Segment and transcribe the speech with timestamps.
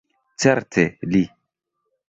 [0.43, 1.23] Certe, li.